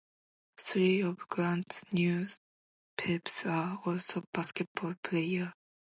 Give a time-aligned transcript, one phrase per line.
[0.57, 2.39] Three of Grant's nephews
[3.45, 5.51] are also basketball players.